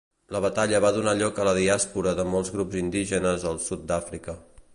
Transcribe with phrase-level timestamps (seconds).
[0.35, 4.39] La batalla va donar lloc a la diàspora de molts grups indígenes al sud d'Àfrica.